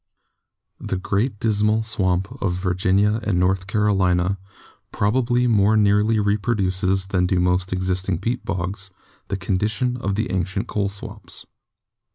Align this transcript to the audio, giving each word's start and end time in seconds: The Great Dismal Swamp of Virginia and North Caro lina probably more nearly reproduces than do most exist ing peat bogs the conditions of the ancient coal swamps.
The 0.79 0.97
Great 0.97 1.39
Dismal 1.39 1.83
Swamp 1.83 2.27
of 2.41 2.55
Virginia 2.55 3.19
and 3.21 3.39
North 3.39 3.67
Caro 3.67 3.93
lina 3.93 4.39
probably 4.91 5.45
more 5.45 5.77
nearly 5.77 6.19
reproduces 6.19 7.05
than 7.05 7.27
do 7.27 7.39
most 7.39 7.71
exist 7.71 8.09
ing 8.09 8.17
peat 8.17 8.43
bogs 8.43 8.89
the 9.27 9.37
conditions 9.37 9.99
of 9.99 10.15
the 10.15 10.31
ancient 10.31 10.65
coal 10.65 10.89
swamps. 10.89 11.45